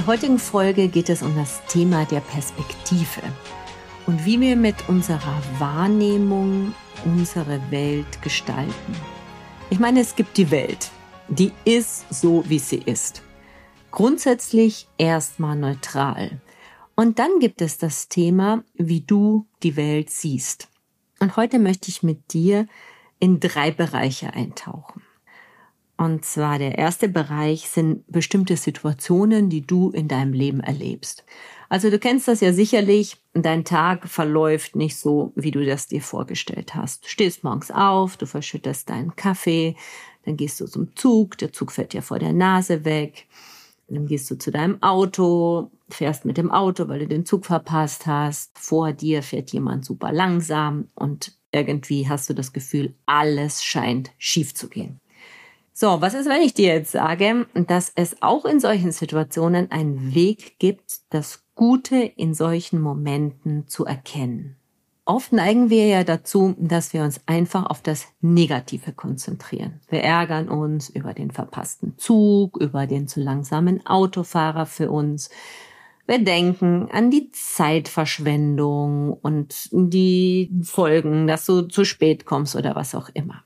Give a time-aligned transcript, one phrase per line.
[0.00, 3.20] Der heutigen Folge geht es um das Thema der Perspektive
[4.06, 8.94] und wie wir mit unserer Wahrnehmung unsere Welt gestalten.
[9.68, 10.90] Ich meine, es gibt die Welt,
[11.28, 13.20] die ist so, wie sie ist.
[13.90, 16.40] Grundsätzlich erstmal neutral.
[16.94, 20.68] Und dann gibt es das Thema, wie du die Welt siehst.
[21.18, 22.66] Und heute möchte ich mit dir
[23.18, 25.02] in drei Bereiche eintauchen.
[26.00, 31.26] Und zwar der erste Bereich sind bestimmte Situationen, die du in deinem Leben erlebst.
[31.68, 36.00] Also du kennst das ja sicherlich, dein Tag verläuft nicht so, wie du das dir
[36.00, 37.04] vorgestellt hast.
[37.04, 39.76] Du stehst morgens auf, du verschüttest deinen Kaffee,
[40.24, 43.26] dann gehst du zum Zug, der Zug fährt dir vor der Nase weg,
[43.88, 48.06] dann gehst du zu deinem Auto, fährst mit dem Auto, weil du den Zug verpasst
[48.06, 54.12] hast, vor dir fährt jemand super langsam und irgendwie hast du das Gefühl, alles scheint
[54.16, 54.98] schief zu gehen.
[55.82, 60.14] So, was ist, wenn ich dir jetzt sage, dass es auch in solchen Situationen einen
[60.14, 64.56] Weg gibt, das Gute in solchen Momenten zu erkennen?
[65.06, 69.80] Oft neigen wir ja dazu, dass wir uns einfach auf das Negative konzentrieren.
[69.88, 75.30] Wir ärgern uns über den verpassten Zug, über den zu langsamen Autofahrer für uns.
[76.06, 82.94] Wir denken an die Zeitverschwendung und die Folgen, dass du zu spät kommst oder was
[82.94, 83.44] auch immer.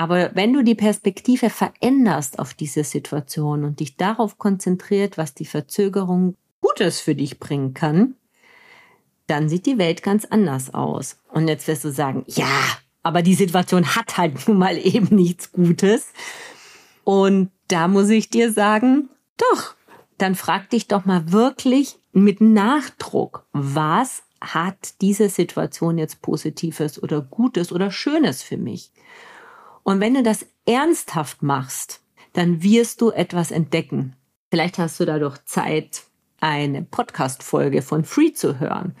[0.00, 5.44] Aber wenn du die Perspektive veränderst auf diese Situation und dich darauf konzentriert, was die
[5.44, 8.14] Verzögerung Gutes für dich bringen kann,
[9.26, 11.18] dann sieht die Welt ganz anders aus.
[11.28, 12.48] Und jetzt wirst du sagen, ja,
[13.02, 16.06] aber die Situation hat halt nun mal eben nichts Gutes.
[17.04, 19.74] Und da muss ich dir sagen, doch,
[20.16, 27.20] dann frag dich doch mal wirklich mit Nachdruck, was hat diese Situation jetzt Positives oder
[27.20, 28.92] Gutes oder Schönes für mich?
[29.82, 32.00] Und wenn du das ernsthaft machst,
[32.32, 34.14] dann wirst du etwas entdecken.
[34.50, 36.02] Vielleicht hast du dadurch Zeit,
[36.40, 38.96] eine Podcast-Folge von Free zu hören.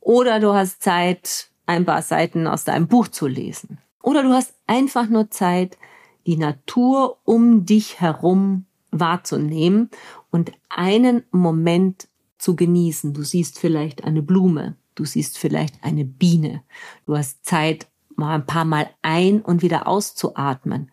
[0.00, 3.78] Oder du hast Zeit, ein paar Seiten aus deinem Buch zu lesen.
[4.02, 5.78] Oder du hast einfach nur Zeit,
[6.26, 9.90] die Natur um dich herum wahrzunehmen
[10.30, 12.08] und einen Moment
[12.38, 13.14] zu genießen.
[13.14, 16.62] Du siehst vielleicht eine Blume, du siehst vielleicht eine Biene.
[17.06, 20.90] Du hast Zeit, mal ein paar Mal ein und wieder auszuatmen.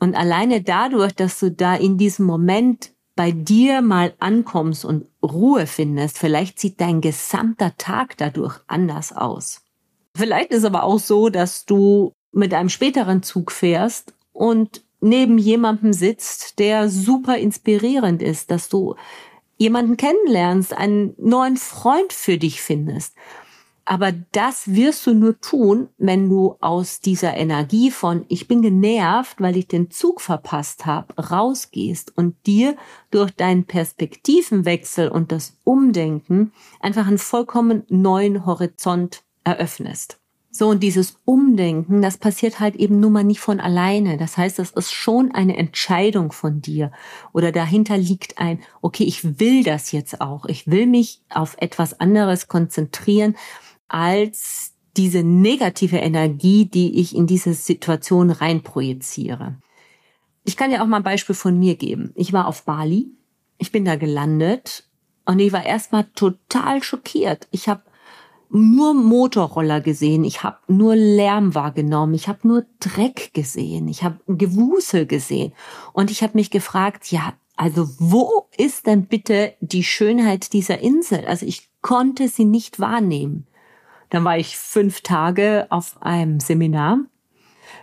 [0.00, 5.66] Und alleine dadurch, dass du da in diesem Moment bei dir mal ankommst und Ruhe
[5.66, 9.62] findest, vielleicht sieht dein gesamter Tag dadurch anders aus.
[10.14, 15.92] Vielleicht ist aber auch so, dass du mit einem späteren Zug fährst und neben jemandem
[15.92, 18.96] sitzt, der super inspirierend ist, dass du
[19.56, 23.14] jemanden kennenlernst, einen neuen Freund für dich findest.
[23.88, 29.40] Aber das wirst du nur tun, wenn du aus dieser Energie von ich bin genervt,
[29.40, 32.76] weil ich den Zug verpasst habe, rausgehst und dir
[33.12, 40.18] durch deinen Perspektivenwechsel und das Umdenken einfach einen vollkommen neuen Horizont eröffnest.
[40.50, 44.16] So, und dieses Umdenken, das passiert halt eben nun mal nicht von alleine.
[44.16, 46.92] Das heißt, das ist schon eine Entscheidung von dir.
[47.34, 50.46] Oder dahinter liegt ein, okay, ich will das jetzt auch.
[50.46, 53.36] Ich will mich auf etwas anderes konzentrieren
[53.88, 59.58] als diese negative Energie, die ich in diese Situation reinprojiziere.
[60.44, 62.12] Ich kann dir auch mal ein Beispiel von mir geben.
[62.14, 63.10] Ich war auf Bali,
[63.58, 64.88] ich bin da gelandet
[65.26, 67.48] und ich war erstmal total schockiert.
[67.50, 67.82] Ich habe
[68.48, 74.20] nur Motorroller gesehen, ich habe nur Lärm wahrgenommen, ich habe nur Dreck gesehen, ich habe
[74.28, 75.52] Gewusel gesehen
[75.92, 81.24] und ich habe mich gefragt, ja, also wo ist denn bitte die Schönheit dieser Insel?
[81.26, 83.45] Also ich konnte sie nicht wahrnehmen.
[84.10, 87.00] Dann war ich fünf Tage auf einem Seminar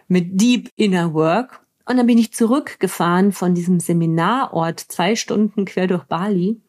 [0.08, 1.62] mit Deep Inner Work.
[1.86, 6.62] Und dann bin ich zurückgefahren von diesem Seminarort zwei Stunden quer durch Bali.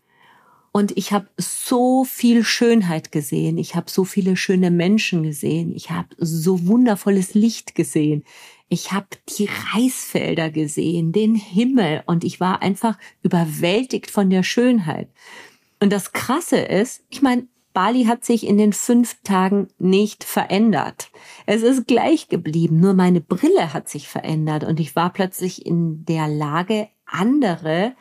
[0.73, 5.91] Und ich habe so viel Schönheit gesehen, ich habe so viele schöne Menschen gesehen, ich
[5.91, 8.25] habe so wundervolles Licht gesehen,
[8.69, 9.07] ich habe
[9.39, 12.03] die Reisfelder gesehen, den Himmel.
[12.07, 15.09] Und ich war einfach überwältigt von der Schönheit.
[15.79, 21.11] Und das Krasse ist, ich meine, Bali hat sich in den fünf Tagen nicht verändert.
[21.45, 26.05] Es ist gleich geblieben, nur meine Brille hat sich verändert und ich war plötzlich in
[26.07, 27.95] der Lage, andere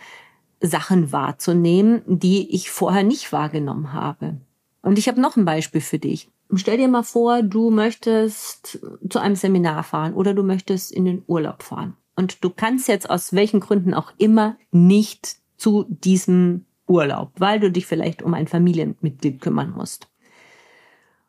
[0.61, 4.37] Sachen wahrzunehmen, die ich vorher nicht wahrgenommen habe.
[4.81, 6.29] Und ich habe noch ein Beispiel für dich.
[6.55, 8.79] Stell dir mal vor, du möchtest
[9.09, 11.97] zu einem Seminar fahren oder du möchtest in den Urlaub fahren.
[12.15, 17.71] Und du kannst jetzt aus welchen Gründen auch immer nicht zu diesem Urlaub, weil du
[17.71, 20.07] dich vielleicht um ein Familienmitglied kümmern musst.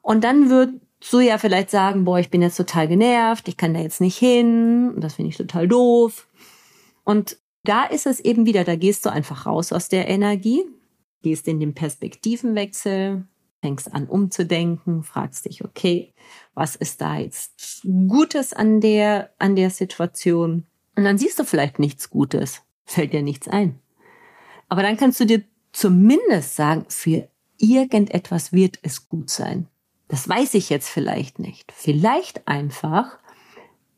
[0.02, 3.72] Und dann würdest du ja vielleicht sagen, boah, ich bin jetzt total genervt, ich kann
[3.72, 6.28] da jetzt nicht hin, das finde ich total doof.
[7.04, 10.62] Und da ist es eben wieder, da gehst du einfach raus aus der Energie,
[11.22, 13.26] gehst in den Perspektivenwechsel,
[13.62, 16.12] fängst an umzudenken, fragst dich, okay,
[16.52, 20.66] was ist da jetzt Gutes an der, an der Situation?
[20.96, 23.78] Und dann siehst du vielleicht nichts Gutes, fällt dir nichts ein.
[24.68, 25.42] Aber dann kannst du dir
[25.84, 27.28] zumindest sagen, für
[27.58, 29.68] irgendetwas wird es gut sein.
[30.08, 31.72] Das weiß ich jetzt vielleicht nicht.
[31.72, 33.18] Vielleicht einfach,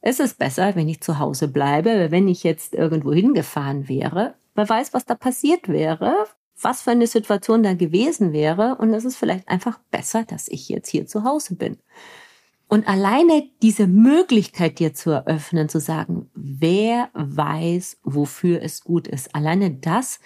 [0.00, 4.34] es ist besser, wenn ich zu Hause bleibe, wenn ich jetzt irgendwo hingefahren wäre.
[4.54, 6.26] Wer weiß, was da passiert wäre
[6.60, 8.76] was für eine Situation da gewesen wäre.
[8.76, 11.78] Und es ist vielleicht einfach besser, dass ich jetzt hier zu Hause bin.
[12.68, 19.34] Und alleine diese Möglichkeit dir zu eröffnen, zu sagen, wer weiß, wofür es gut ist.
[19.34, 20.18] Alleine das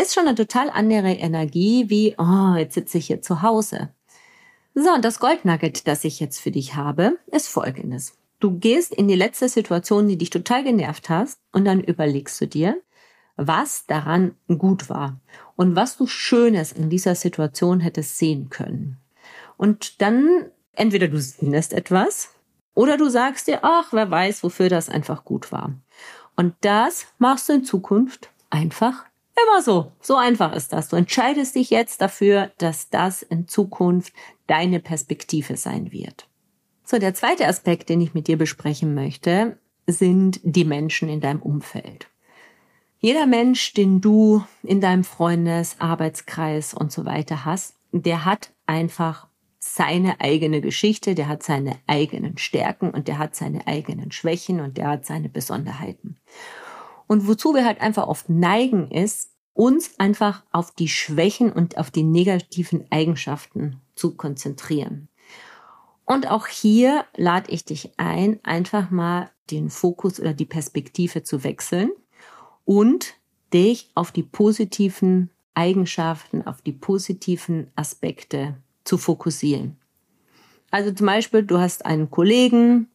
[0.00, 3.90] ist schon eine total andere Energie wie, oh, jetzt sitze ich hier zu Hause.
[4.74, 8.14] So, und das Goldnugget, das ich jetzt für dich habe, ist folgendes.
[8.38, 12.46] Du gehst in die letzte Situation, die dich total genervt hast, und dann überlegst du
[12.46, 12.80] dir,
[13.36, 15.20] was daran gut war
[15.56, 18.98] und was du Schönes in dieser Situation hättest sehen können.
[19.56, 22.30] Und dann entweder du sinnest etwas
[22.74, 25.74] oder du sagst dir, ach, wer weiß, wofür das einfach gut war.
[26.36, 29.04] Und das machst du in Zukunft einfach
[29.46, 29.92] immer so.
[30.00, 30.88] So einfach ist das.
[30.88, 34.12] Du entscheidest dich jetzt dafür, dass das in Zukunft
[34.46, 36.28] deine Perspektive sein wird.
[36.84, 41.42] So, der zweite Aspekt, den ich mit dir besprechen möchte, sind die Menschen in deinem
[41.42, 42.08] Umfeld.
[42.98, 49.28] Jeder Mensch, den du in deinem Freundes-, Arbeitskreis und so weiter hast, der hat einfach
[49.58, 54.76] seine eigene Geschichte, der hat seine eigenen Stärken und der hat seine eigenen Schwächen und
[54.76, 56.16] der hat seine Besonderheiten.
[57.06, 61.90] Und wozu wir halt einfach oft neigen ist, uns einfach auf die Schwächen und auf
[61.90, 65.08] die negativen Eigenschaften zu konzentrieren.
[66.04, 71.44] Und auch hier lade ich dich ein, einfach mal den Fokus oder die Perspektive zu
[71.44, 71.90] wechseln
[72.64, 73.14] und
[73.52, 79.76] dich auf die positiven Eigenschaften, auf die positiven Aspekte zu fokussieren.
[80.70, 82.88] Also zum Beispiel, du hast einen Kollegen,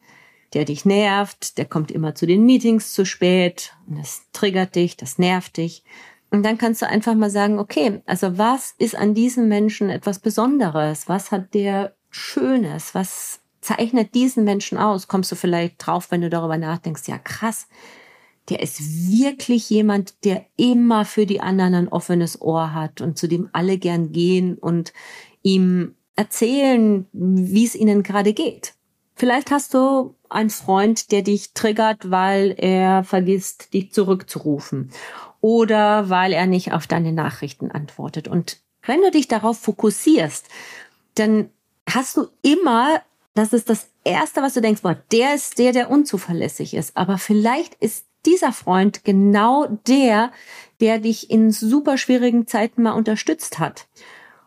[0.54, 4.96] der dich nervt, der kommt immer zu den Meetings zu spät, und das triggert dich,
[4.96, 5.84] das nervt dich.
[6.30, 10.18] Und dann kannst du einfach mal sagen, okay, also was ist an diesem Menschen etwas
[10.18, 11.08] Besonderes?
[11.08, 12.94] Was hat der Schönes?
[12.94, 15.08] Was zeichnet diesen Menschen aus?
[15.08, 17.68] Kommst du vielleicht drauf, wenn du darüber nachdenkst, ja krass,
[18.48, 18.80] der ist
[19.10, 23.76] wirklich jemand, der immer für die anderen ein offenes Ohr hat und zu dem alle
[23.78, 24.92] gern gehen und
[25.42, 28.74] ihm erzählen, wie es ihnen gerade geht.
[29.14, 34.90] Vielleicht hast du einen Freund, der dich triggert, weil er vergisst, dich zurückzurufen
[35.46, 38.26] oder weil er nicht auf deine Nachrichten antwortet.
[38.26, 40.48] Und wenn du dich darauf fokussierst,
[41.14, 41.50] dann
[41.88, 43.00] hast du immer,
[43.34, 46.96] das ist das Erste, was du denkst, boah, der ist der, der unzuverlässig ist.
[46.96, 50.32] Aber vielleicht ist dieser Freund genau der,
[50.80, 53.86] der dich in super schwierigen Zeiten mal unterstützt hat.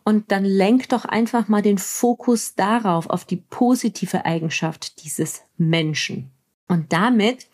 [0.03, 6.29] Und dann lenk doch einfach mal den Fokus darauf, auf die positive Eigenschaft dieses Menschen.
[6.68, 7.48] Und damit,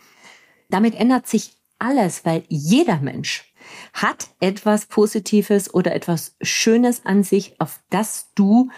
[0.72, 3.54] damit ändert sich alles, weil jeder Mensch
[3.94, 8.70] hat etwas Positives oder etwas Schönes an sich, auf das du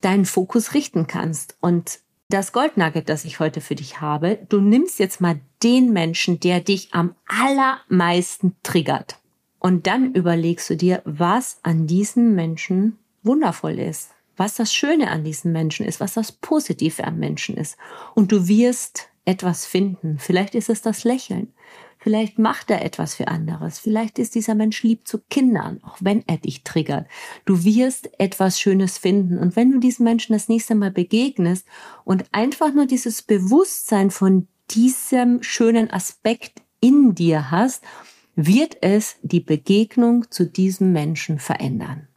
[0.00, 1.56] deinen Fokus richten kannst.
[1.60, 6.40] Und das Goldnugget, das ich heute für dich habe, du nimmst jetzt mal den Menschen,
[6.40, 9.18] der dich am allermeisten triggert.
[9.58, 15.24] Und dann überlegst du dir, was an diesem Menschen wundervoll ist, was das Schöne an
[15.24, 17.76] diesem Menschen ist, was das Positive am Menschen ist.
[18.14, 20.18] Und du wirst etwas finden.
[20.18, 21.52] Vielleicht ist es das Lächeln.
[22.02, 23.78] Vielleicht macht er etwas für anderes.
[23.78, 27.06] Vielleicht ist dieser Mensch lieb zu Kindern, auch wenn er dich triggert.
[27.44, 29.38] Du wirst etwas Schönes finden.
[29.38, 31.64] Und wenn du diesem Menschen das nächste Mal begegnest
[32.04, 37.84] und einfach nur dieses Bewusstsein von diesem schönen Aspekt in dir hast,
[38.34, 42.08] wird es die Begegnung zu diesem Menschen verändern.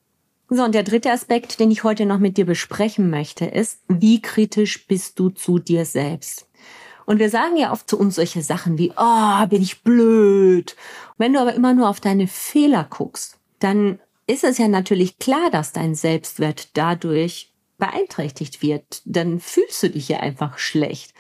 [0.50, 4.20] So, und der dritte Aspekt, den ich heute noch mit dir besprechen möchte, ist, wie
[4.22, 6.48] kritisch bist du zu dir selbst?
[7.06, 10.76] Und wir sagen ja oft zu uns solche Sachen wie, oh, bin ich blöd.
[11.18, 15.50] Wenn du aber immer nur auf deine Fehler guckst, dann ist es ja natürlich klar,
[15.52, 19.02] dass dein Selbstwert dadurch beeinträchtigt wird.
[19.06, 21.14] Dann fühlst du dich ja einfach schlecht.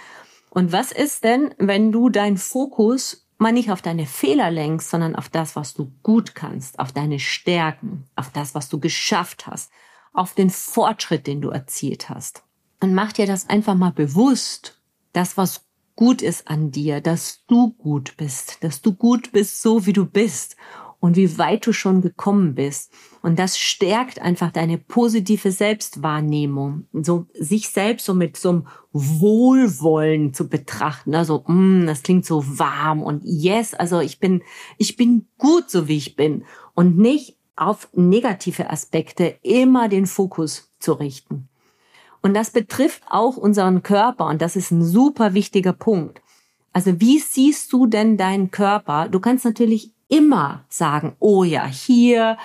[0.49, 5.15] Und was ist denn, wenn du deinen Fokus mal nicht auf deine Fehler lenkst, sondern
[5.15, 9.71] auf das, was du gut kannst, auf deine Stärken, auf das, was du geschafft hast,
[10.13, 12.43] auf den Fortschritt, den du erzielt hast.
[12.79, 15.64] Und mach dir das einfach mal bewusst, das, was
[15.95, 20.05] gut ist an dir, dass du gut bist, dass du gut bist, so wie du
[20.05, 20.55] bist
[20.99, 22.91] und wie weit du schon gekommen bist.
[23.21, 30.33] Und das stärkt einfach deine positive Selbstwahrnehmung, so sich selbst so mit so einem Wohlwollen
[30.33, 31.13] zu betrachten.
[31.13, 34.41] Also, mm, das klingt so warm und yes, also ich bin,
[34.77, 40.73] ich bin gut, so wie ich bin und nicht auf negative Aspekte immer den Fokus
[40.79, 41.49] zu richten.
[42.25, 46.23] Und das betrifft auch unseren Körper und das ist ein super wichtiger Punkt.
[46.73, 49.09] Also wie siehst du denn deinen Körper?
[49.09, 52.39] Du kannst natürlich immer sagen, oh ja, hier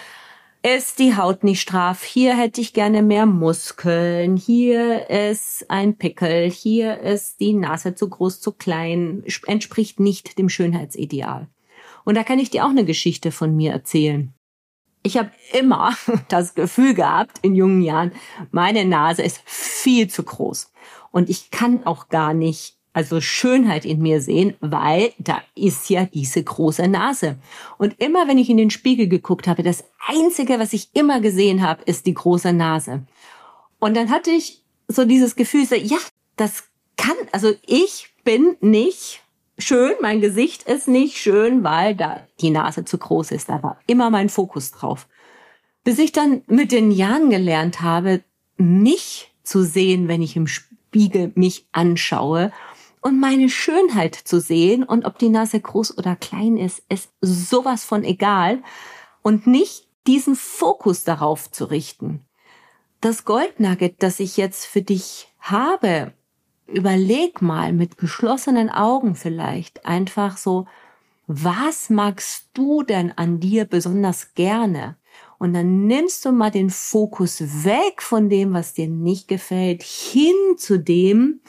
[0.62, 6.50] ist die Haut nicht straff, hier hätte ich gerne mehr Muskeln, hier ist ein Pickel,
[6.50, 11.48] hier ist die Nase zu groß, zu klein, entspricht nicht dem Schönheitsideal.
[12.04, 14.34] Und da kann ich dir auch eine Geschichte von mir erzählen.
[15.02, 15.94] Ich habe immer
[16.28, 18.12] das Gefühl gehabt in jungen Jahren,
[18.50, 20.72] meine Nase ist viel zu groß
[21.10, 26.06] und ich kann auch gar nicht also Schönheit in mir sehen, weil da ist ja
[26.06, 27.38] diese große Nase.
[27.78, 31.62] Und immer wenn ich in den Spiegel geguckt habe, das Einzige, was ich immer gesehen
[31.62, 33.06] habe, ist die große Nase.
[33.78, 35.98] Und dann hatte ich so dieses Gefühl, so, ja,
[36.36, 36.64] das
[36.96, 39.22] kann, also ich bin nicht
[39.60, 43.48] schön, mein Gesicht ist nicht schön, weil da die Nase zu groß ist.
[43.48, 45.08] Da war immer mein Fokus drauf.
[45.84, 48.22] Bis ich dann mit den Jahren gelernt habe,
[48.56, 52.52] mich zu sehen, wenn ich im Spiegel mich anschaue
[53.00, 57.84] und meine Schönheit zu sehen und ob die Nase groß oder klein ist, ist sowas
[57.84, 58.62] von egal
[59.22, 62.26] und nicht diesen Fokus darauf zu richten.
[63.00, 66.12] Das Goldnugget, das ich jetzt für dich habe,
[66.72, 70.66] überleg mal mit geschlossenen Augen vielleicht einfach so,
[71.26, 74.96] was magst du denn an dir besonders gerne?
[75.38, 80.34] Und dann nimmst du mal den Fokus weg von dem, was dir nicht gefällt, hin
[80.56, 81.40] zu dem,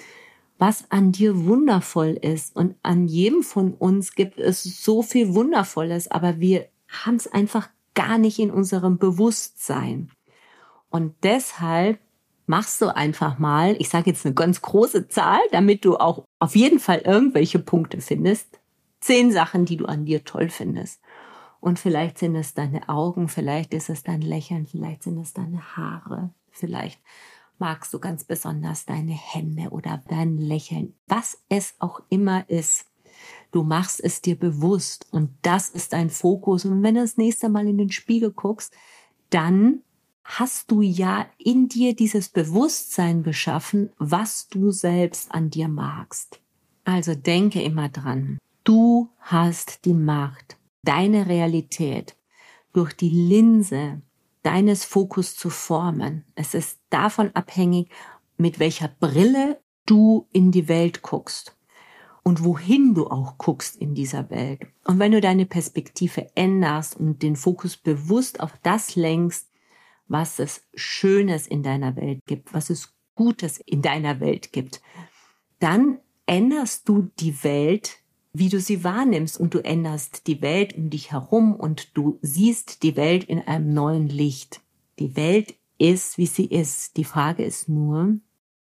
[0.58, 2.56] was an dir wundervoll ist.
[2.56, 7.70] Und an jedem von uns gibt es so viel Wundervolles, aber wir haben es einfach
[7.96, 10.12] gar nicht in unserem Bewusstsein.
[10.90, 12.00] Und deshalb
[12.52, 16.54] machst du einfach mal, ich sage jetzt eine ganz große Zahl, damit du auch auf
[16.58, 18.60] jeden Fall irgendwelche Punkte findest.
[19.00, 21.00] Zehn Sachen, die du an dir toll findest.
[21.62, 25.78] Und vielleicht sind es deine Augen, vielleicht ist es dein Lächeln, vielleicht sind es deine
[25.78, 27.00] Haare, vielleicht
[27.58, 32.86] magst du ganz besonders deine Hände oder dein Lächeln, was es auch immer ist.
[33.52, 36.66] Du machst es dir bewusst und das ist dein Fokus.
[36.66, 38.74] Und wenn du das nächste Mal in den Spiegel guckst,
[39.30, 39.84] dann
[40.24, 46.40] hast du ja in dir dieses Bewusstsein geschaffen, was du selbst an dir magst.
[46.84, 52.16] Also denke immer dran, du hast die Macht, deine Realität
[52.74, 54.02] durch die Linse
[54.44, 56.26] deines Fokus zu formen.
[56.36, 57.90] Es ist davon abhängig,
[58.38, 61.56] mit welcher Brille du in die Welt guckst
[62.24, 64.62] und wohin du auch guckst in dieser Welt.
[64.86, 69.51] Und wenn du deine Perspektive änderst und den Fokus bewusst auf das lenkst,
[70.12, 74.82] was es Schönes in deiner Welt gibt, was es Gutes in deiner Welt gibt,
[75.60, 78.02] dann änderst du die Welt
[78.34, 82.84] wie du sie wahrnimmst und du änderst die Welt um dich herum und du siehst
[82.84, 84.62] die Welt in einem neuen Licht.
[85.00, 86.98] Die Welt ist, wie sie ist.
[86.98, 88.16] Die Frage ist nur,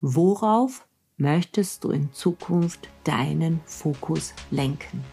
[0.01, 0.85] worauf
[1.17, 5.03] möchtest du in Zukunft deinen Fokus lenken?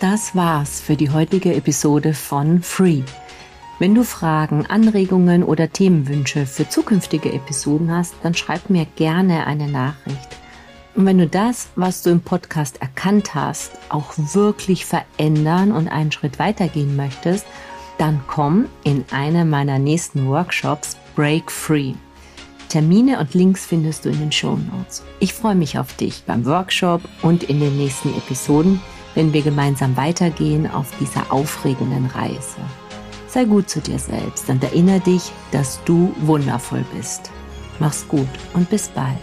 [0.00, 3.02] Das war's für die heutige Episode von Free.
[3.80, 9.68] Wenn du Fragen, Anregungen oder Themenwünsche für zukünftige Episoden hast, dann schreib mir gerne eine
[9.68, 10.36] Nachricht.
[10.96, 16.10] Und wenn du das, was du im Podcast erkannt hast, auch wirklich verändern und einen
[16.10, 17.46] Schritt weitergehen möchtest,
[17.98, 21.94] dann komm in einen meiner nächsten Workshops Break Free.
[22.68, 25.04] Termine und Links findest du in den Show Notes.
[25.20, 28.80] Ich freue mich auf dich beim Workshop und in den nächsten Episoden,
[29.14, 32.56] wenn wir gemeinsam weitergehen auf dieser aufregenden Reise.
[33.28, 37.30] Sei gut zu dir selbst und erinnere dich, dass du wundervoll bist.
[37.78, 39.18] Mach's gut und bis bald.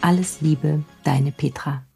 [0.00, 1.82] Alles Liebe, deine Petra.